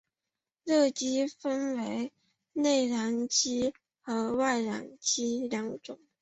[0.63, 2.11] 热机分为
[2.53, 5.99] 内燃机和外燃机两种。